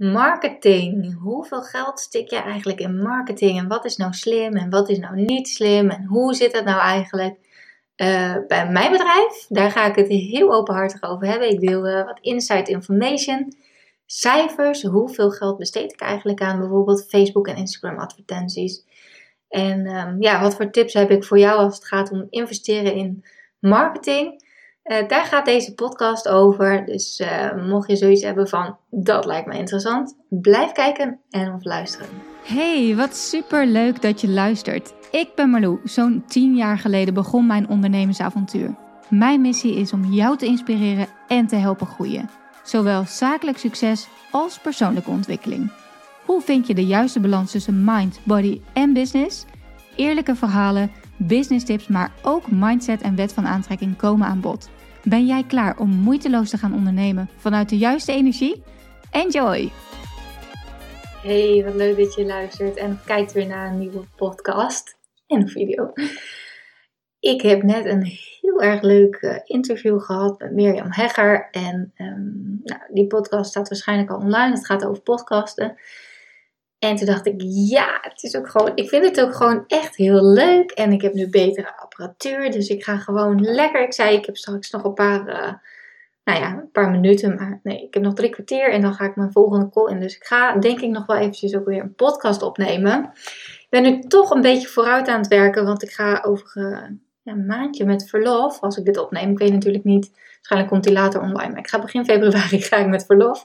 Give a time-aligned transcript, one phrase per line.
[0.00, 1.18] Marketing.
[1.22, 3.58] Hoeveel geld stik je eigenlijk in marketing?
[3.58, 5.90] En wat is nou slim en wat is nou niet slim?
[5.90, 7.38] En hoe zit het nou eigenlijk
[7.96, 9.46] uh, bij mijn bedrijf?
[9.48, 11.50] Daar ga ik het heel openhartig over hebben.
[11.50, 13.54] Ik deel uh, wat insight information,
[14.06, 14.82] cijfers.
[14.82, 18.84] Hoeveel geld besteed ik eigenlijk aan bijvoorbeeld Facebook en Instagram advertenties?
[19.48, 22.94] En um, ja, wat voor tips heb ik voor jou als het gaat om investeren
[22.94, 23.24] in
[23.58, 24.49] marketing?
[24.90, 26.86] Uh, daar gaat deze podcast over.
[26.86, 31.64] Dus uh, mocht je zoiets hebben van dat lijkt me interessant, blijf kijken en of
[31.64, 32.08] luisteren.
[32.42, 34.92] Hey, wat super leuk dat je luistert.
[35.10, 35.80] Ik ben Marlou.
[35.84, 38.74] Zo'n 10 jaar geleden begon mijn ondernemersavontuur.
[39.08, 42.30] Mijn missie is om jou te inspireren en te helpen groeien.
[42.62, 45.72] Zowel zakelijk succes als persoonlijke ontwikkeling.
[46.24, 49.44] Hoe vind je de juiste balans tussen mind, body en business?
[49.96, 54.68] Eerlijke verhalen, business tips, maar ook mindset en wet van aantrekking komen aan bod.
[55.04, 58.62] Ben jij klaar om moeiteloos te gaan ondernemen vanuit de juiste energie?
[59.10, 59.70] Enjoy!
[61.22, 65.92] Hey, wat leuk dat je luistert en kijkt weer naar een nieuwe podcast en video.
[67.20, 68.02] Ik heb net een
[68.40, 71.48] heel erg leuk eh, interview gehad met Mirjam Hegger.
[71.50, 74.54] En um, nou, die podcast staat waarschijnlijk al online.
[74.54, 75.76] Het gaat over podcasten.
[76.80, 79.96] En toen dacht ik, ja, het is ook gewoon, ik vind het ook gewoon echt
[79.96, 80.70] heel leuk.
[80.70, 83.82] En ik heb nu betere apparatuur, dus ik ga gewoon lekker.
[83.82, 85.52] Ik zei, ik heb straks nog een paar, uh,
[86.24, 89.04] nou ja, een paar minuten, maar nee, ik heb nog drie kwartier en dan ga
[89.04, 90.00] ik mijn volgende call in.
[90.00, 93.10] Dus ik ga denk ik nog wel eventjes ook weer een podcast opnemen.
[93.58, 96.60] Ik ben nu toch een beetje vooruit aan het werken, want ik ga over
[97.22, 99.30] ja, een maandje met verlof, als ik dit opneem.
[99.30, 102.76] Ik weet natuurlijk niet, waarschijnlijk komt die later online, maar ik ga begin februari ga
[102.76, 103.44] ik met verlof.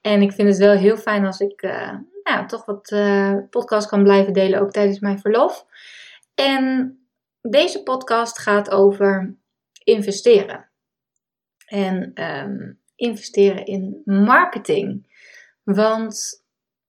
[0.00, 1.92] En ik vind het wel heel fijn als ik uh,
[2.30, 5.66] nou, toch wat uh, podcast kan blijven delen, ook tijdens mijn verlof.
[6.34, 6.98] En
[7.40, 9.36] deze podcast gaat over
[9.84, 10.68] investeren.
[11.66, 15.14] En um, investeren in marketing.
[15.62, 16.44] Want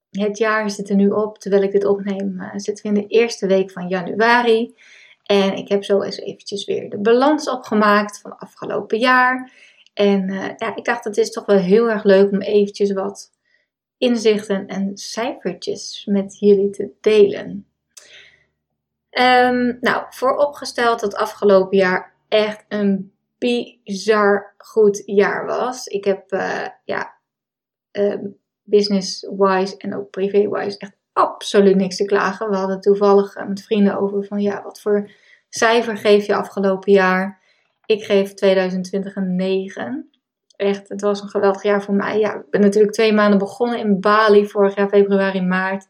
[0.09, 3.15] het jaar zit er nu op, terwijl ik dit opneem, uh, zitten we in de
[3.15, 4.75] eerste week van januari.
[5.23, 9.51] En ik heb zo eens eventjes weer de balans opgemaakt van afgelopen jaar.
[9.93, 13.31] En uh, ja, ik dacht het is toch wel heel erg leuk om eventjes wat
[13.97, 17.67] inzichten en cijfertjes met jullie te delen.
[19.11, 25.85] Um, nou, vooropgesteld dat afgelopen jaar echt een bizar goed jaar was.
[25.85, 27.15] Ik heb, uh, ja,
[27.91, 32.49] um, business-wise en ook privé-wise echt absoluut niks te klagen.
[32.49, 35.09] We hadden toevallig met vrienden over van, ja, wat voor
[35.49, 37.41] cijfer geef je afgelopen jaar?
[37.85, 40.09] Ik geef 2020 een 9
[40.57, 42.19] echt, het was een geweldig jaar voor mij.
[42.19, 45.87] Ja, ik ben natuurlijk twee maanden begonnen in Bali, vorig jaar februari, maart.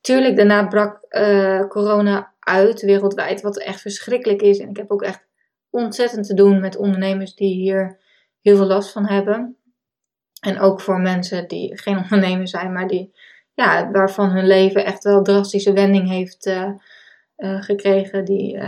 [0.00, 4.58] Tuurlijk, daarna brak uh, corona uit wereldwijd, wat echt verschrikkelijk is.
[4.58, 5.26] En ik heb ook echt
[5.70, 7.98] ontzettend te doen met ondernemers die hier
[8.40, 9.56] heel veel last van hebben.
[10.40, 13.14] En ook voor mensen die geen ondernemer zijn, maar die,
[13.54, 16.70] ja, waarvan hun leven echt wel drastische wending heeft uh,
[17.36, 18.24] uh, gekregen.
[18.24, 18.58] Die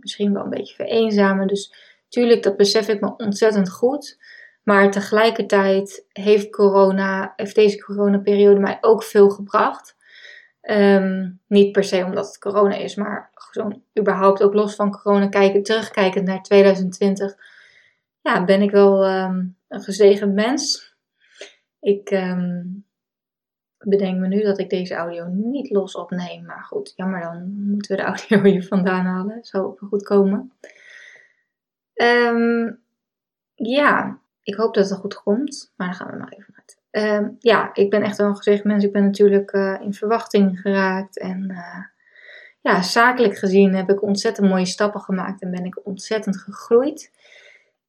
[0.00, 1.46] misschien wel een beetje vereenzamen.
[1.46, 1.74] Dus
[2.08, 4.18] tuurlijk, dat besef ik me ontzettend goed.
[4.64, 9.96] Maar tegelijkertijd heeft corona, heeft deze coronaperiode mij ook veel gebracht.
[10.62, 15.28] Um, niet per se omdat het corona is, maar gewoon überhaupt ook los van corona
[15.28, 17.36] kijken, terugkijkend naar 2020.
[18.20, 20.94] Ja, ben ik wel um, een gezegend mens.
[21.80, 22.84] Ik um,
[23.78, 26.44] bedenk me nu dat ik deze audio niet los opneem.
[26.44, 29.44] Maar goed, jammer dan moeten we de audio hier vandaan halen.
[29.44, 30.52] Zou goed komen.
[33.54, 36.78] ja, ik hoop dat het goed komt, maar daar gaan we maar even uit.
[36.90, 38.84] Uh, ja, ik ben echt wel een gezegd mens.
[38.84, 41.18] Ik ben natuurlijk uh, in verwachting geraakt.
[41.18, 41.84] En uh,
[42.60, 47.12] ja, zakelijk gezien heb ik ontzettend mooie stappen gemaakt en ben ik ontzettend gegroeid.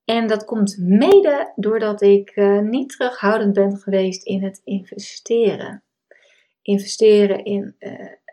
[0.05, 5.83] En dat komt mede doordat ik uh, niet terughoudend ben geweest in het investeren.
[6.61, 7.75] Investeren in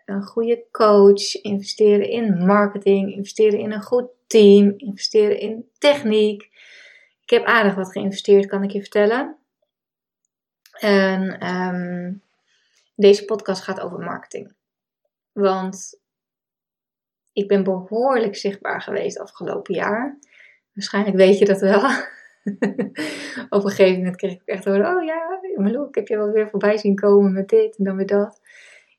[0.04, 6.51] een goede coach, investeren in marketing, investeren in een goed team, investeren in techniek
[7.32, 9.36] ik heb aardig wat geïnvesteerd, kan ik je vertellen.
[10.78, 12.22] En um,
[12.94, 14.52] deze podcast gaat over marketing.
[15.32, 16.00] Want
[17.32, 20.18] ik ben behoorlijk zichtbaar geweest afgelopen jaar.
[20.72, 21.80] Waarschijnlijk weet je dat wel.
[23.56, 26.30] Op een gegeven moment kreeg ik echt horen: Oh ja, Malou, ik heb je wel
[26.30, 28.40] weer voorbij zien komen met dit en dan weer dat.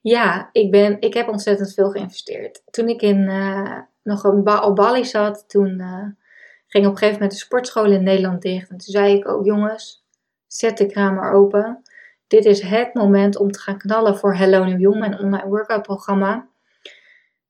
[0.01, 2.61] Ja, ik, ben, ik heb ontzettend veel geïnvesteerd.
[2.71, 6.07] Toen ik in, uh, nog op Bali zat, toen uh,
[6.73, 8.69] ging op een gegeven moment de sportschool in Nederland dicht.
[8.69, 10.05] En toen zei ik ook, jongens,
[10.47, 11.81] zet de kraan maar open.
[12.27, 15.81] Dit is het moment om te gaan knallen voor Hello New You, mijn online workout
[15.81, 16.47] programma.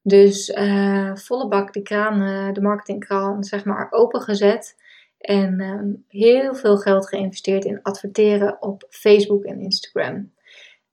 [0.02, 4.76] Dus uh, volle bak de kraan, uh, de marketingkraan, zeg maar, opengezet.
[5.18, 10.34] En ehm, heel veel geld geïnvesteerd in adverteren op Facebook en Instagram.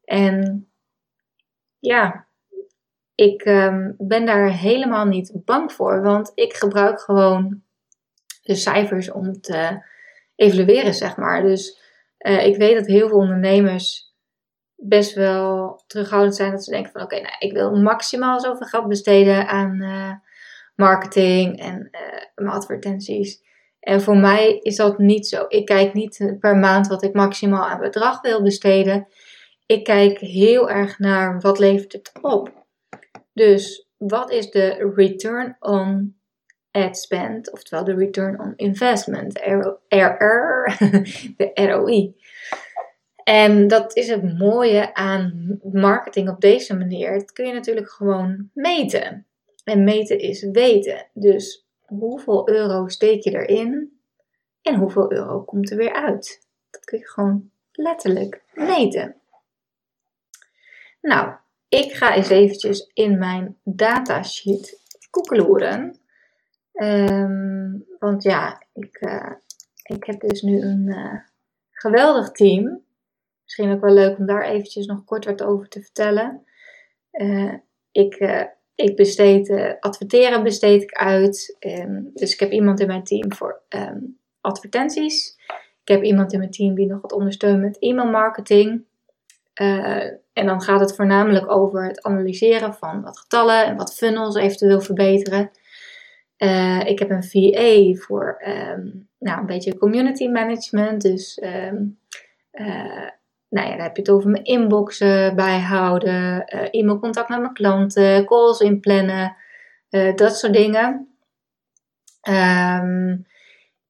[0.04, 0.68] En
[1.78, 2.26] ja,
[3.14, 7.62] ik ehm, ben daar helemaal niet bang voor, want ik gebruik gewoon
[8.50, 9.85] de cijfers om te
[10.35, 11.43] evalueren, zeg maar.
[11.43, 11.81] Dus
[12.19, 14.14] uh, ik weet dat heel veel ondernemers
[14.76, 16.50] best wel terughoudend zijn.
[16.50, 20.12] Dat ze denken van oké, nou, ik wil maximaal zoveel geld besteden aan uh,
[20.75, 21.91] marketing en
[22.35, 23.43] mijn advertenties.
[23.81, 25.44] En voor mij is dat niet zo.
[25.49, 29.06] Ik kijk niet per maand wat ik maximaal aan bedrag wil besteden.
[29.67, 32.67] Ik kijk heel erg naar wat levert het op.
[33.32, 36.19] Dus wat is de return on
[36.70, 39.38] ad spend, oftewel de return on investment,
[39.88, 40.76] RR,
[41.37, 42.14] de ROI.
[43.25, 47.19] En dat is het mooie aan marketing op deze manier.
[47.19, 49.26] Dat kun je natuurlijk gewoon meten.
[49.64, 51.06] En meten is weten.
[51.12, 54.00] Dus hoeveel euro steek je erin
[54.62, 56.46] en hoeveel euro komt er weer uit?
[56.70, 59.16] Dat kun je gewoon letterlijk meten.
[61.00, 61.34] Nou,
[61.69, 64.81] ik ga eens eventjes in mijn datasheet
[65.11, 66.00] koekeloeren.
[66.82, 69.32] Um, want ja, ik, uh,
[69.82, 71.14] ik heb dus nu een uh,
[71.70, 72.84] geweldig team.
[73.44, 76.44] Misschien ook wel leuk om daar eventjes nog kort wat over te vertellen.
[77.12, 77.54] Uh,
[77.92, 78.44] ik,
[78.74, 81.56] ik besteed, adverteren besteed ik uit.
[81.60, 85.36] Um, dus ik heb iemand in mijn team voor um, advertenties.
[85.82, 88.84] Ik heb iemand in mijn team die nog wat ondersteunt met e-mail marketing.
[89.52, 94.80] en dan gaat het voornamelijk over het analyseren van wat getallen en wat funnels eventueel
[94.80, 95.50] verbeteren.
[96.42, 101.02] Uh, ik heb een VA voor um, nou, een beetje community management.
[101.02, 101.98] Dus um,
[103.48, 108.26] nou ja, dan heb je het over mijn inboxen bijhouden, uh, e-mailcontact met mijn klanten,
[108.26, 109.37] calls inplannen,
[110.14, 111.08] dat soort dingen.
[112.28, 113.26] Um,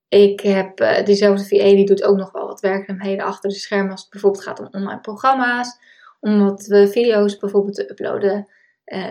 [0.09, 4.01] ik heb diezelfde VA die doet ook nog wel wat werkzaamheden achter de schermen als
[4.01, 5.79] het bijvoorbeeld gaat om online programma's,
[6.21, 8.49] om wat video's bijvoorbeeld te uploaden.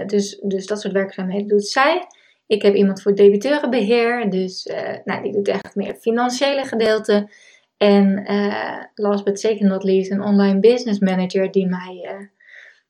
[0.05, 2.07] dus, dus dat soort werkzaamheden doet zij.
[2.49, 7.29] Ik heb iemand voor debiteurenbeheer, dus uh, nou, die doet echt meer financiële gedeelte.
[7.77, 12.27] En uh, last but zeker not least, een online business manager die mij uh,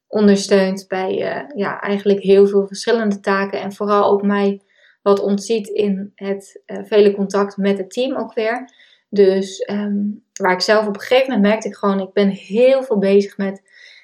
[0.08, 1.14] ondersteunt bij
[1.56, 3.62] ja, eigenlijk heel veel verschillende taken.
[3.62, 4.62] En vooral ook mij
[5.02, 8.70] wat ontziet in het vele contact met het team ook weer.
[9.10, 12.84] Dus um, waar ik zelf op een gegeven moment merkte ik gewoon, ik ben heel
[12.84, 13.62] veel bezig met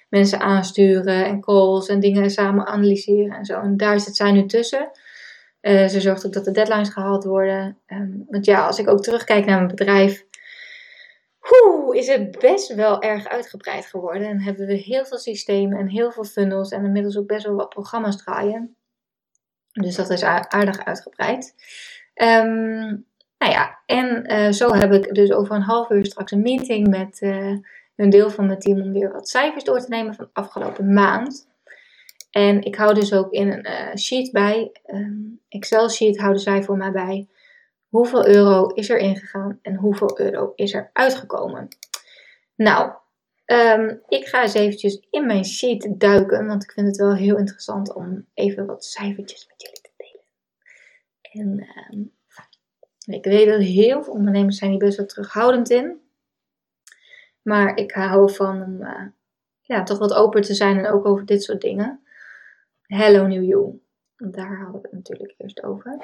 [0.10, 3.60] mensen aansturen en calls en dingen samen analyseren en zo.
[3.60, 4.92] En daar zit zij nu tussen.
[5.66, 7.78] Uh, ze zorgt ook dat de deadlines gehaald worden.
[7.88, 10.26] Um, want ja, als ik ook terugkijk naar mijn bedrijf,
[11.92, 14.28] is het best wel erg uitgebreid geworden.
[14.28, 17.56] En hebben we heel veel systemen en heel veel funnels en inmiddels ook best wel
[17.56, 18.76] wat programma's draaien.
[19.72, 21.56] Dus dat is aardig uitgebreid.
[22.14, 23.06] Um,
[23.38, 26.88] nou ja, en uh, zo heb ik dus over een half uur straks een meeting
[26.88, 27.58] met uh,
[27.96, 31.48] een deel van mijn team om weer wat cijfers door te nemen van afgelopen maand.
[32.36, 36.64] En ik hou dus ook in een uh, sheet bij, um, Excel sheet houden zij
[36.64, 37.28] voor mij bij.
[37.88, 41.68] Hoeveel euro is er ingegaan en hoeveel euro is er uitgekomen?
[42.56, 42.92] Nou,
[43.46, 47.38] um, ik ga eens eventjes in mijn sheet duiken, want ik vind het wel heel
[47.38, 50.24] interessant om even wat cijfertjes met jullie te delen.
[51.22, 52.12] En um,
[53.16, 56.02] ik weet dat heel veel ondernemers zijn hier best wel terughoudend in.
[57.42, 59.08] Maar ik hou van om uh,
[59.62, 62.00] ja, toch wat open te zijn en ook over dit soort dingen.
[62.88, 63.82] Hello New You.
[64.18, 65.98] Daar hadden we het natuurlijk eerst over.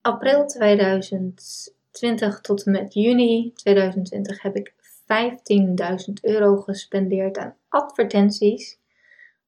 [0.00, 8.78] April 2020 tot en met juni 2020 heb ik 15.000 euro gespendeerd aan advertenties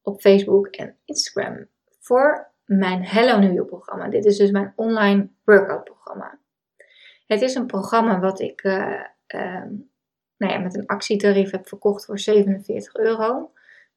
[0.02, 1.66] op Facebook en Instagram
[2.00, 4.08] voor mijn Hello New You programma.
[4.08, 6.38] Dit is dus mijn online workout programma.
[7.26, 9.64] Het is een programma wat ik uh, uh,
[10.36, 13.52] nou ja, met een actietarief heb verkocht voor 47 euro.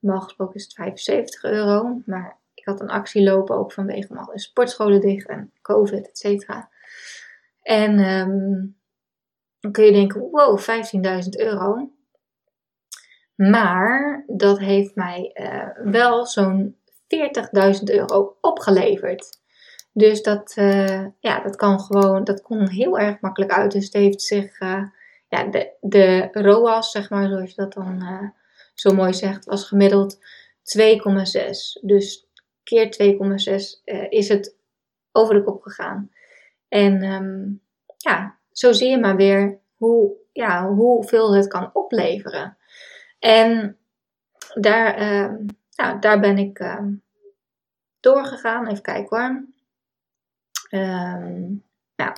[0.06, 2.02] Normaal gesproken is het 75 euro.
[2.06, 6.70] Maar ik had een actie lopen ook vanwege alle sportscholen dicht en COVID, et cetera.
[7.62, 8.78] En um,
[9.60, 11.90] dan kun je denken, wow, 15.000 euro.
[13.36, 16.78] Maar dat heeft mij uh, wel zo'n
[17.78, 19.40] 40.000 euro opgeleverd.
[19.92, 23.72] Dus dat, uh, ja, dat kan gewoon, dat kon heel erg makkelijk uit.
[23.72, 24.84] Dus het heeft zich, uh,
[25.28, 28.34] ja, de, de ROAS, zeg maar, zoals je dat dan
[28.76, 31.82] zo mooi zegt, was gemiddeld 2,6.
[31.82, 32.28] Dus
[32.64, 33.18] keer
[33.50, 34.56] 2,6 uh, is het
[35.12, 36.12] over de kop gegaan.
[36.68, 37.62] En um,
[37.98, 42.58] ja, zo zie je maar weer hoe, ja, hoeveel het kan opleveren.
[43.20, 43.78] En
[44.54, 45.00] daar,
[45.76, 46.86] nou, daar ben ik uh,
[48.00, 48.68] doorgegaan.
[48.68, 49.54] Even kijken hoor.
[50.82, 51.64] Um,
[51.96, 52.16] nou,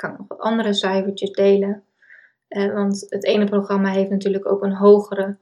[0.00, 1.84] kan ik nog wat andere cijfertjes delen.
[2.48, 5.38] Uh, want het ene programma heeft natuurlijk ook een hogere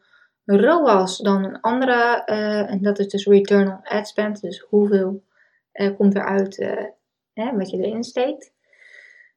[0.56, 2.22] ROAS dan een andere.
[2.26, 4.40] Uh, en dat is dus Return on Ad Spend.
[4.40, 5.22] Dus hoeveel
[5.74, 6.56] uh, komt eruit
[7.34, 8.52] hè, wat je erin steekt.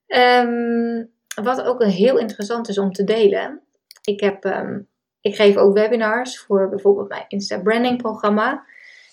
[0.07, 1.11] Um,
[1.43, 3.61] wat ook heel interessant is om te delen.
[4.03, 4.87] Ik, heb, um,
[5.21, 8.65] ik geef ook webinars voor bijvoorbeeld mijn Insta Branding programma.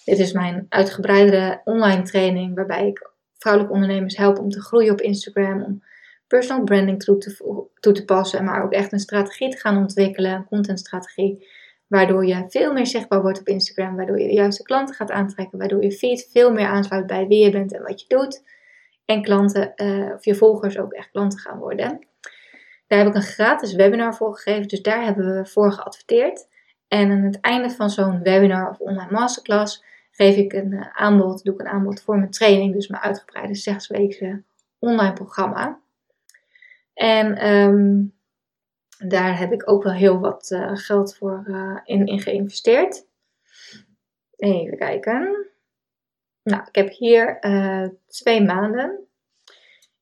[0.05, 5.01] Dit is mijn uitgebreidere online training waarbij ik vrouwelijke ondernemers help om te groeien op
[5.01, 5.63] Instagram.
[5.63, 5.83] Om
[6.27, 10.33] personal branding toe te, toe te passen, maar ook echt een strategie te gaan ontwikkelen,
[10.33, 11.49] een contentstrategie.
[11.89, 15.59] Waardoor je veel meer zichtbaar wordt op Instagram, waardoor je de juiste klanten gaat aantrekken,
[15.59, 18.43] waardoor je feed veel meer aansluit bij wie je bent en wat je doet.
[19.05, 22.07] En klanten, uh, of je volgers ook echt klanten gaan worden.
[22.87, 26.49] Daar heb ik een gratis webinar voor gegeven, dus daar hebben we voor geadverteerd.
[26.89, 31.45] En aan het einde van zo'n webinar of online masterclass geef ik een uh, aanbod,
[31.45, 34.43] doe ik een aanbod voor mijn training, dus mijn uitgebreide zesweekse
[34.79, 35.81] online programma.
[36.95, 38.18] En um,
[39.07, 43.07] daar heb ik ook wel heel wat uh, geld voor uh, in, geïnvesteerd.
[44.37, 45.47] Even kijken.
[46.43, 47.39] Nou, ik heb hier
[48.07, 49.09] twee maanden.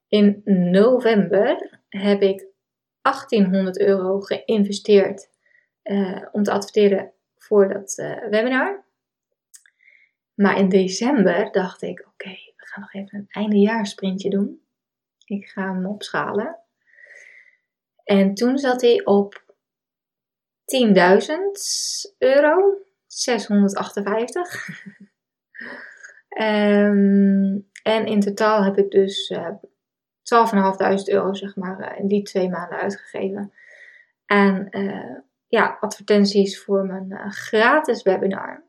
[0.08, 2.46] In november heb ik
[3.02, 5.30] 1800 euro geïnvesteerd
[6.32, 7.94] om te adverteren voor dat
[8.30, 8.84] webinar.
[10.34, 14.60] Maar in december dacht ik, oké, we gaan nog even een eindejaarssprintje doen.
[15.24, 16.65] Ik ga hem opschalen.
[18.06, 19.44] En toen zat hij op
[20.64, 24.68] 10.000 euro, 658.
[24.68, 25.08] um,
[26.28, 29.54] ehm, en in totaal heb ik dus uh, eh,
[30.96, 33.52] 12.500 euro zeg maar, uh, in die twee maanden uitgegeven.
[34.26, 38.64] En uh, ja, advertenties voor mijn gratis webinar.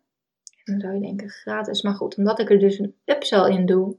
[0.64, 1.82] Dan zou je denken, gratis.
[1.82, 3.98] Maar goed, omdat ik er dus een upsell in doe.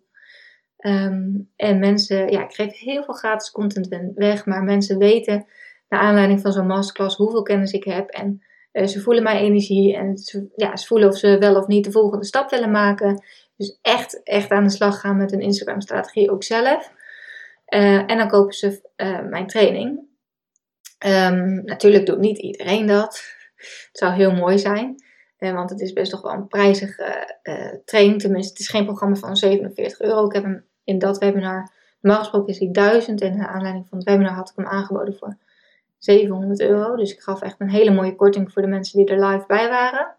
[0.79, 4.47] Ehm, en mensen, ja, ik geef heel veel gratis content weg.
[4.47, 5.47] Maar mensen weten,
[5.89, 8.09] naar aanleiding van zo'n masterclass, hoeveel kennis ik heb.
[8.09, 8.43] En
[8.73, 9.97] uh, ze voelen mijn energie.
[9.97, 13.25] En ze, ja, ze voelen of ze wel of niet de volgende stap willen maken.
[13.57, 16.93] Dus echt, echt aan de slag gaan met een Instagram-strategie ook zelf.
[17.69, 20.07] Uh, en dan kopen ze uh, mijn training.
[21.07, 23.37] Um, natuurlijk doet niet iedereen dat.
[23.57, 24.95] Het zou heel mooi zijn.
[25.37, 27.37] Eh, want het is best toch wel een prijzige
[27.85, 28.21] training.
[28.21, 30.27] Tenminste, het is geen programma van 47 euro.
[30.27, 33.21] Ik heb hem in dat webinar, normaal gesproken is hij 1000.
[33.21, 35.37] En naar aanleiding van het webinar had ik hem aangeboden voor
[35.99, 36.97] 700 euro.
[36.97, 39.69] Dus ik gaf echt een hele mooie korting voor de mensen die er live bij
[39.69, 40.17] waren.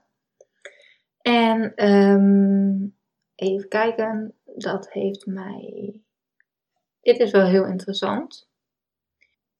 [1.22, 2.96] En um,
[3.36, 6.02] even kijken, dat heeft mij.
[7.02, 8.50] Dit is wel heel interessant.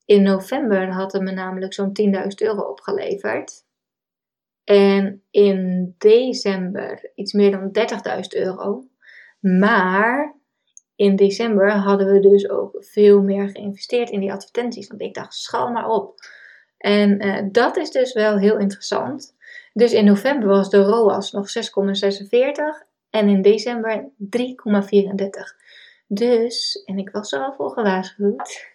[0.06, 3.66] In november had het me namelijk zo'n 10.000 euro opgeleverd.
[4.64, 7.72] En in december iets meer dan
[8.16, 8.84] 30.000 euro.
[9.40, 10.39] Maar
[11.00, 14.88] in december hadden we dus ook veel meer geïnvesteerd in die advertenties.
[14.88, 16.16] Want ik dacht, schal maar op.
[16.78, 19.36] En uh, dat is dus wel heel interessant.
[19.74, 24.10] Dus in november was de ROAS nog 6,46 en in december 3,34.
[26.08, 28.68] Dus, en ik was er al voor gewaarschuwd,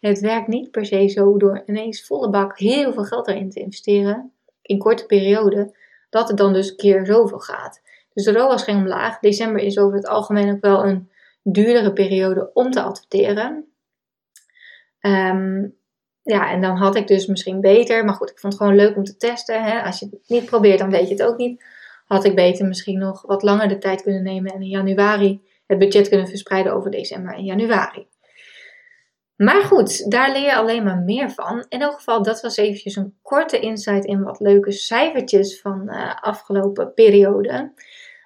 [0.00, 3.60] het werkt niet per se zo door ineens volle bak heel veel geld erin te
[3.60, 5.76] investeren in korte periode,
[6.10, 7.82] dat het dan dus keer zoveel gaat.
[8.14, 9.18] Dus de ROAS ging omlaag.
[9.18, 11.10] December is over het algemeen ook wel een
[11.42, 13.72] duurdere periode om te adverteren.
[15.00, 15.76] Um,
[16.22, 18.96] ja, en dan had ik dus misschien beter, maar goed, ik vond het gewoon leuk
[18.96, 19.64] om te testen.
[19.64, 19.82] Hè?
[19.82, 21.64] Als je het niet probeert, dan weet je het ook niet.
[22.06, 25.78] Had ik beter misschien nog wat langer de tijd kunnen nemen en in januari het
[25.78, 28.06] budget kunnen verspreiden over december en januari.
[29.36, 31.66] Maar goed, daar leer je alleen maar meer van.
[31.68, 35.92] In elk geval, dat was eventjes een korte insight in wat leuke cijfertjes van de
[35.92, 37.72] uh, afgelopen periode.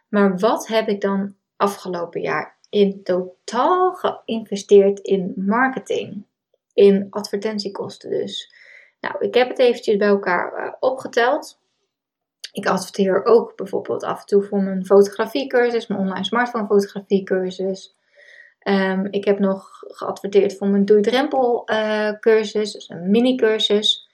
[0.08, 6.24] Maar wat heb ik dan afgelopen jaar in totaal geïnvesteerd in marketing?
[6.74, 8.54] In advertentiekosten dus.
[9.00, 11.60] Nou, ik heb het eventjes bij elkaar uh, opgeteld.
[12.52, 17.96] Ik adverteer ook bijvoorbeeld af en toe voor mijn fotografiecursus, mijn online smartphone fotografiecursus.
[18.68, 24.10] Um, ik heb nog geadverteerd voor mijn Doei Drempel uh, cursus, dus een mini cursus.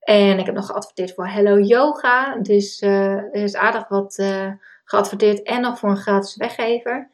[0.00, 2.38] En ik heb nog geadverteerd voor Hello Yoga.
[2.38, 4.22] Dus uh, er is aardig wat
[4.84, 7.10] geadverteerd en nog voor een gratis weggever.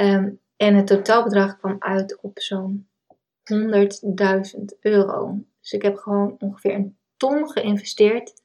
[0.00, 2.88] Um, en het totaalbedrag kwam uit op zo'n
[3.52, 5.44] 100.000 euro.
[5.60, 8.42] Dus ik heb gewoon ongeveer een ton geïnvesteerd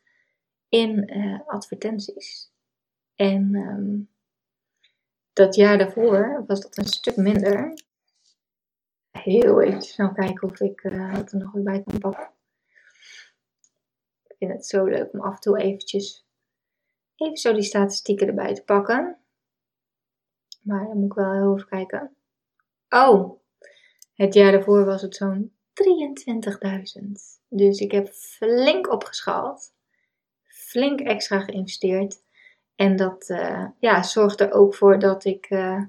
[0.70, 1.12] in
[1.46, 2.52] advertenties.
[3.16, 4.10] En um,
[5.34, 7.74] dat jaar daarvoor was dat een stuk minder.
[9.12, 12.32] Heel even snel kijken of ik uh, het er nog weer bij kan pakken.
[14.28, 16.28] Ik vind het zo leuk om af en toe eventjes
[17.16, 19.18] even zo die statistieken erbij te pakken.
[20.60, 22.16] Maar dan moet ik wel heel even kijken.
[22.90, 23.40] Oh,
[24.14, 27.12] Het jaar daarvoor was het zo'n 23.000.
[27.48, 29.74] Dus ik heb flink opgeschaald.
[30.44, 32.22] Flink extra geïnvesteerd.
[32.76, 35.84] En dat uh, ja, zorgt er ook voor dat ik uh,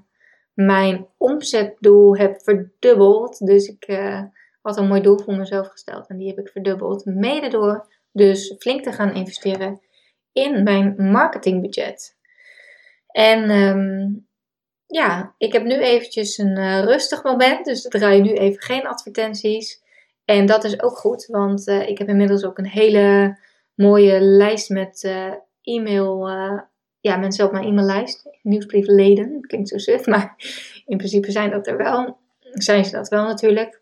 [0.53, 3.45] mijn omzetdoel heb verdubbeld.
[3.45, 4.23] Dus ik uh,
[4.61, 7.05] had een mooi doel voor mezelf gesteld en die heb ik verdubbeld.
[7.05, 9.81] Mede door dus flink te gaan investeren
[10.31, 12.17] in mijn marketingbudget.
[13.07, 14.27] En um,
[14.91, 17.65] ja, ik heb nu eventjes een rustig moment.
[17.65, 19.81] Dus er draaien nu even geen advertenties.
[20.25, 23.37] En dat is ook goed, want ik heb inmiddels ook een hele
[23.75, 25.03] mooie lijst met
[25.61, 26.29] e-mail
[27.01, 30.35] ja, mensen op mijn e-maillijst, nieuwsbriefleden, klinkt zo suf, maar
[30.85, 33.81] in principe zijn dat er wel, zijn ze dat wel natuurlijk.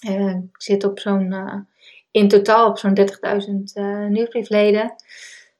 [0.00, 1.34] Ik zit op zo'n,
[2.10, 3.04] in totaal op zo'n 30.000
[3.74, 4.94] uh, nieuwsbriefleden.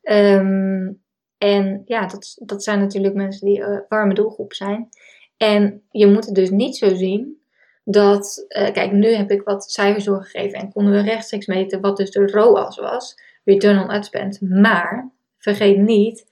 [0.02, 1.04] Um,
[1.38, 4.88] en ja, dat, dat zijn natuurlijk mensen die warme doelgroep zijn.
[5.37, 7.40] En je moet het dus niet zo zien
[7.85, 12.11] dat, kijk, nu heb ik wat cijfers doorgegeven en konden we rechtstreeks meten wat dus
[12.11, 14.40] de ROAS was, Return on Ad Spend.
[14.40, 16.26] Maar vergeet niet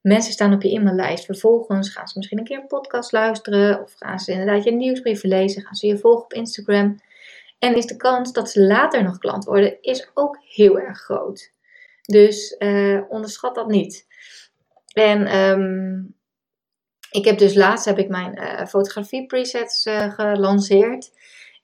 [0.00, 1.24] mensen staan op je e-maillijst.
[1.24, 3.82] Vervolgens gaan ze misschien een keer een podcast luisteren.
[3.82, 5.62] Of gaan ze inderdaad je nieuwsbrieven lezen.
[5.62, 7.00] Gaan ze je volgen op Instagram.
[7.58, 11.52] En is de kans dat ze later nog klant worden, is ook heel erg groot.
[12.02, 14.06] Dus uh, onderschat dat niet.
[14.98, 16.16] En um,
[17.10, 21.10] ik heb dus laatst heb ik mijn uh, fotografie presets uh, gelanceerd.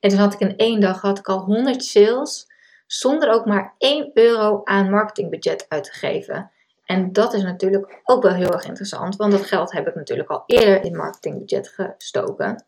[0.00, 2.46] En toen had ik in één dag had ik al 100 sales.
[2.86, 6.50] Zonder ook maar 1 euro aan marketingbudget uit te geven.
[6.84, 10.30] En dat is natuurlijk ook wel heel erg interessant, want dat geld heb ik natuurlijk
[10.30, 12.64] al eerder in marketingbudget gestoken.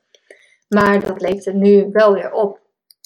[0.68, 2.60] Maar dat leeft er nu wel weer op,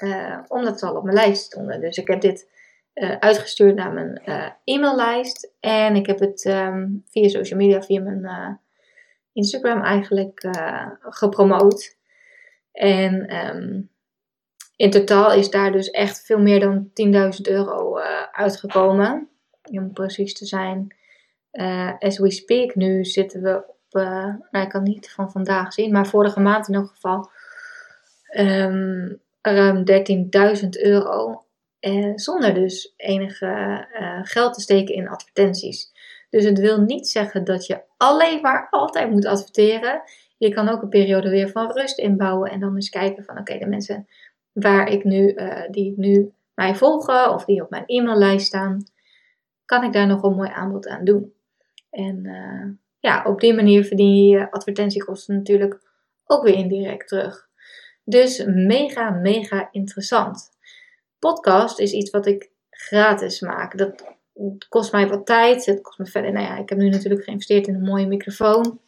[0.04, 1.80] uh, omdat ze al op mijn lijst stonden.
[1.80, 2.48] Dus ik heb dit
[2.94, 8.00] uh, uitgestuurd naar mijn uh, e-maillijst en ik heb het um, via social media, via
[8.00, 8.60] mijn
[9.32, 10.48] Instagram eigenlijk
[11.00, 11.96] gepromoot.
[12.72, 13.90] En um,
[14.76, 16.90] in totaal is daar dus echt veel meer dan
[17.36, 17.98] 10.000 euro
[18.32, 19.28] uitgekomen.
[19.62, 20.96] Om precies te zijn,
[21.98, 23.92] as we speak, nu zitten we op,
[24.50, 27.30] nou ik kan niet van vandaag zien, maar vorige maand in elk geval,
[28.38, 29.84] um, ruim
[30.62, 31.44] 13.000 euro.
[31.80, 33.86] Uh, zonder dus enige
[34.22, 35.92] geld te steken in advertenties.
[36.30, 40.02] Dus het wil niet zeggen dat je alleen maar altijd moet adverteren.
[40.38, 43.58] Je kan ook een periode weer van rust inbouwen en dan eens kijken van oké,
[43.58, 44.08] de mensen
[44.52, 45.36] waar ik nu,
[45.70, 48.84] die nu mij volgen of die op mijn e-maillijst staan,
[49.64, 51.32] kan ik daar nog een mooi aanbod aan doen.
[51.90, 55.80] En uh, ja, op die manier verdien je advertentiekosten natuurlijk
[56.26, 57.48] ook weer indirect terug.
[58.04, 60.50] Dus mega, mega interessant.
[61.20, 63.78] Podcast is iets wat ik gratis maak.
[63.78, 64.04] Dat
[64.68, 65.66] kost mij wat tijd.
[65.66, 66.32] Het kost me verder.
[66.32, 68.80] Nou ja, ik heb nu natuurlijk geïnvesteerd in een mooie microfoon.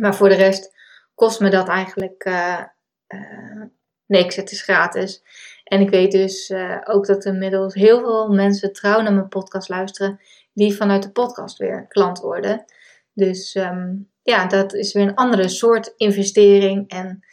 [0.00, 0.74] Maar voor de rest
[1.14, 2.64] kost me dat eigenlijk uh,
[3.08, 3.62] uh,
[4.06, 4.36] niks.
[4.36, 5.22] Het is gratis.
[5.64, 9.68] En ik weet dus uh, ook dat inmiddels heel veel mensen trouw naar mijn podcast
[9.68, 10.20] luisteren
[10.52, 12.64] die vanuit de podcast weer klant worden.
[13.12, 17.24] Dus um, ja, dat is weer een andere soort investering en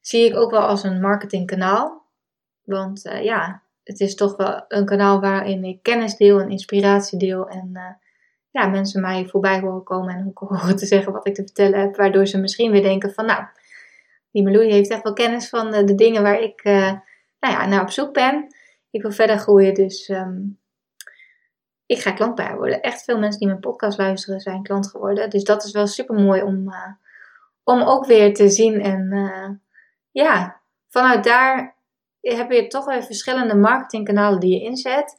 [0.00, 1.99] zie ik ook wel als een marketingkanaal.
[2.70, 7.18] Want uh, ja, het is toch wel een kanaal waarin ik kennis deel en inspiratie
[7.18, 7.82] deel en uh,
[8.50, 11.96] ja, mensen mij voorbij horen komen en horen te zeggen wat ik te vertellen heb,
[11.96, 13.44] waardoor ze misschien weer denken van nou,
[14.30, 17.82] die Melodia heeft echt wel kennis van de, de dingen waar ik nou ja, naar
[17.82, 18.54] op zoek ben.
[18.90, 20.58] Ik wil verder groeien, dus um,
[21.86, 22.82] ik ga klant bij worden.
[22.82, 25.30] Echt veel mensen die mijn podcast luisteren zijn klant geworden.
[25.30, 26.74] Dus dat is wel super mooi om,
[27.64, 28.80] om ook weer te zien.
[28.80, 29.62] En
[30.10, 31.76] ja, vanuit daar
[32.20, 35.16] heb je toch weer verschillende marketingkanalen die je inzet.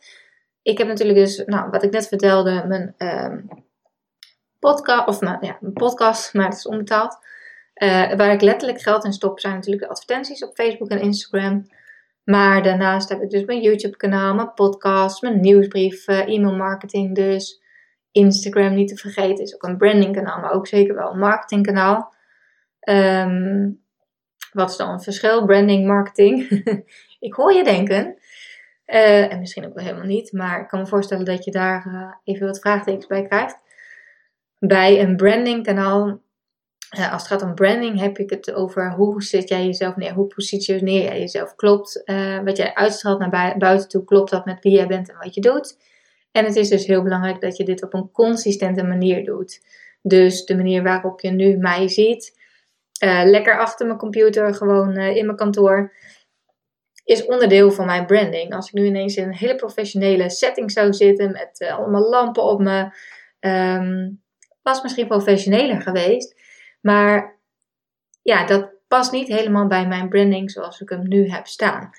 [0.61, 3.49] Ik heb natuurlijk dus, nou, wat ik net vertelde, mijn um,
[4.59, 7.17] podcast, of ja, podcast, maar het is onbetaald.
[7.75, 11.65] Uh, waar ik letterlijk geld in stop, zijn natuurlijk de advertenties op Facebook en Instagram.
[12.23, 17.15] Maar daarnaast heb ik dus mijn YouTube kanaal, mijn podcast, mijn nieuwsbrief, uh, e-mail marketing
[17.15, 17.61] dus.
[18.11, 21.65] Instagram niet te vergeten is ook een branding kanaal, maar ook zeker wel een marketing
[21.65, 22.13] kanaal.
[22.89, 23.83] Um,
[24.51, 25.45] wat is dan het verschil?
[25.45, 26.49] Branding, marketing.
[27.19, 28.17] ik hoor je denken.
[28.87, 31.87] Uh, en misschien ook wel helemaal niet, maar ik kan me voorstellen dat je daar
[31.87, 33.57] uh, even wat vraagtekens bij krijgt.
[34.59, 36.21] Bij een branding kanaal
[36.97, 40.13] uh, als het gaat om branding heb ik het over hoe zet jij jezelf neer,
[40.13, 41.55] hoe positioneer jij jezelf.
[41.55, 42.03] Klopt
[42.43, 45.41] wat jij uitstraalt naar buiten toe, klopt dat met wie jij bent en wat je
[45.41, 45.77] doet.
[46.31, 49.61] En het is dus heel belangrijk dat je dit op een consistente manier doet.
[50.01, 52.40] Dus de manier waarop je nu mij ziet,
[53.03, 55.93] uh, lekker achter mijn computer, gewoon in mijn kantoor,
[57.03, 58.53] is onderdeel van mijn branding.
[58.53, 62.59] Als ik nu ineens in een hele professionele setting zou zitten met allemaal lampen op
[62.59, 62.91] me,
[63.39, 64.21] um,
[64.61, 66.35] was misschien professioneler geweest.
[66.81, 67.39] Maar
[68.21, 71.89] ja, dat, past niet helemaal bij mijn branding zoals ik hem nu heb staan.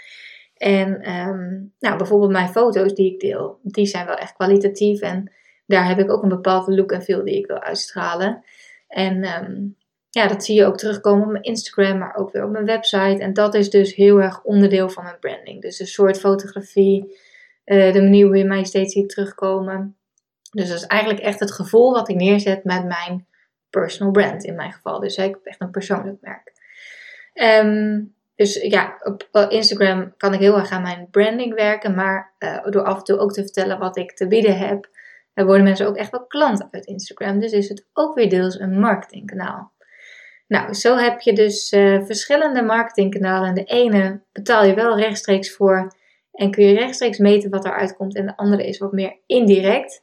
[0.57, 5.01] En ehm, nou, bijvoorbeeld mijn foto's die ik deel, die zijn wel echt kwalitatief.
[5.01, 5.33] En
[5.67, 8.45] daar heb ik ook een bepaalde look en feel die ik wil uitstralen.
[8.89, 9.67] En ehm,
[10.15, 13.19] ja, dat zie je ook terugkomen op mijn Instagram, maar ook weer op mijn website.
[13.19, 15.63] En dat is dus heel erg onderdeel van mijn branding.
[15.63, 17.19] Dus een soort fotografie,
[17.65, 19.97] uh, de manier hoe je mij steeds ziet terugkomen.
[20.51, 23.27] Dus dat is eigenlijk echt het gevoel wat ik neerzet met mijn
[23.71, 25.01] personal brand in mijn geval.
[25.01, 26.53] Dus ik heb echt een persoonlijk merk.
[27.65, 32.65] Um, dus ja, op Instagram kan ik heel erg aan mijn branding werken, maar uh,
[32.65, 34.89] door af en toe ook te vertellen wat ik te bieden heb,
[35.35, 37.41] dan worden mensen ook echt wel klant uit Instagram.
[37.41, 39.72] Dus is het ook weer deels een marketingkanaal.
[40.53, 43.55] Nou, zo heb je dus uh, verschillende marketingkanalen.
[43.55, 45.93] De ene betaal je wel rechtstreeks voor
[46.33, 48.17] en kun je rechtstreeks meten wat eruit komt.
[48.17, 50.01] En de andere is wat meer indirect.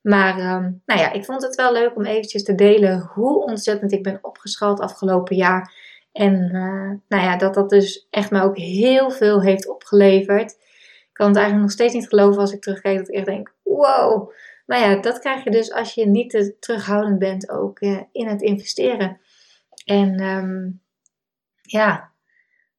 [0.00, 3.92] Maar um, nou ja, ik vond het wel leuk om eventjes te delen hoe ontzettend
[3.92, 5.72] ik ben opgeschaald afgelopen jaar.
[6.12, 10.50] En uh, nou ja, dat dat dus echt mij ook heel veel heeft opgeleverd.
[10.50, 13.54] Ik kan het eigenlijk nog steeds niet geloven als ik terugkijk dat ik echt denk,
[13.62, 14.30] wow.
[14.66, 18.26] Maar ja, dat krijg je dus als je niet te terughoudend bent ook uh, in
[18.26, 19.20] het investeren.
[19.84, 20.80] En um,
[21.62, 22.12] ja,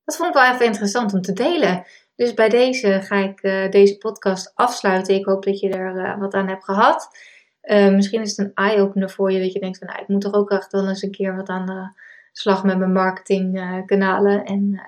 [0.06, 1.86] dat vond ik wel even interessant om te delen.
[2.16, 5.16] Dus bij deze ga ik uh, deze podcast afsluiten.
[5.16, 7.18] Ik hoop dat je er uh, wat aan hebt gehad.
[7.64, 10.22] Uh, misschien is het een eye-opener voor je dat je denkt van nou, ik moet
[10.22, 14.44] toch ook echt wel eens een keer wat aan de slag met mijn marketingkanalen.
[14.46, 14.84] en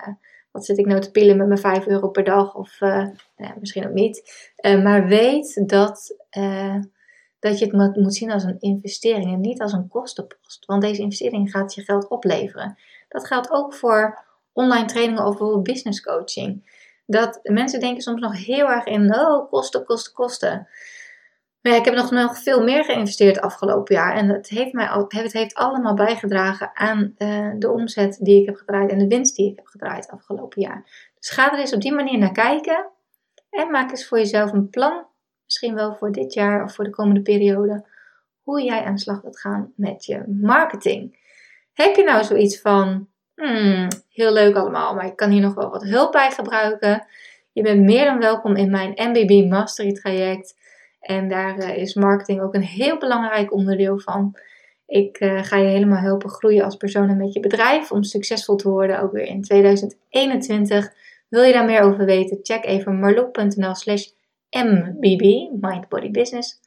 [0.50, 3.54] wat zit ik nou te pillen met mijn 5 euro per dag of nou ja,
[3.60, 4.50] misschien ook niet.
[4.62, 6.16] maar weet dat,
[7.38, 10.64] dat je het moet zien als een investering en niet als een kostenpost.
[10.66, 12.78] Want deze investering gaat je geld opleveren.
[13.08, 16.64] Dat geldt ook voor online trainingen of bijvoorbeeld business coaching
[17.06, 20.68] dat mensen denken soms nog heel erg in, oh, kosten, kosten, kosten.
[21.60, 24.14] Maar ik heb nog, veel meer geïnvesteerd afgelopen jaar.
[24.14, 28.56] En het heeft, mij, het heeft allemaal bijgedragen aan uh, de omzet die ik heb
[28.56, 31.10] gedraaid en de winst die ik heb gedraaid afgelopen jaar.
[31.18, 32.86] Dus ga er eens op die manier naar kijken.
[33.50, 35.06] En maak eens voor jezelf een plan.
[35.46, 37.86] Misschien wel voor dit jaar of voor de komende periode.
[38.42, 41.24] Hoe jij aan de slag wilt gaan met je marketing.
[41.72, 45.70] Heb je nou zoiets van, Hmm, heel leuk allemaal, maar ik kan hier nog wel
[45.70, 47.06] wat hulp bij gebruiken.
[47.52, 50.54] Je bent meer dan welkom in mijn MBB Mastery traject.
[51.00, 54.36] En daar uh, is marketing ook een heel belangrijk onderdeel van.
[54.86, 58.56] Ik uh, ga je helemaal helpen groeien als persoon en met je bedrijf om succesvol
[58.56, 60.92] te worden, ook weer in 2021.
[61.28, 62.38] Wil je daar meer over weten?
[62.42, 64.06] Check even marloek.nl slash
[64.50, 65.22] mbb,
[65.60, 66.60] Mind Body Business.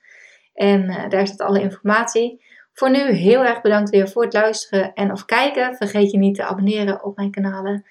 [0.53, 2.43] En uh, daar staat alle informatie.
[2.73, 5.75] Voor nu heel erg bedankt weer voor het luisteren en of kijken.
[5.75, 7.85] Vergeet je niet te abonneren op mijn kanalen.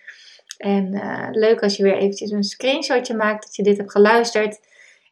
[0.57, 4.61] En uh, leuk als je weer eventjes een screenshotje maakt dat je dit hebt geluisterd.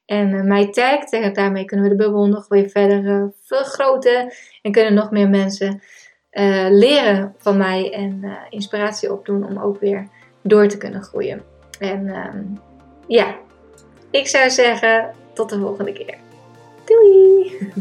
[0.07, 1.13] En uh, mij tagt.
[1.13, 4.33] En daarmee kunnen we de bubbel nog weer verder vergroten.
[4.63, 5.83] En kunnen nog meer mensen
[6.71, 7.93] leren van mij.
[7.93, 10.09] En inspiratie opdoen om ook weer
[10.43, 11.43] door te kunnen groeien.
[11.79, 12.45] En ehm,
[13.07, 13.37] ja,
[14.11, 16.19] ik zou zeggen tot de volgende keer.
[16.85, 17.73] Doei!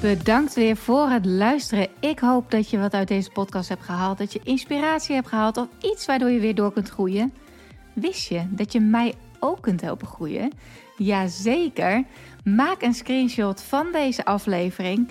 [0.00, 1.88] Bedankt weer voor het luisteren.
[2.00, 4.18] Ik hoop dat je wat uit deze podcast hebt gehaald.
[4.18, 7.34] Dat je inspiratie hebt gehaald of iets waardoor je weer door kunt groeien.
[7.92, 10.52] Wist je dat je mij ook kunt helpen groeien?
[10.96, 12.04] Jazeker.
[12.44, 15.10] Maak een screenshot van deze aflevering.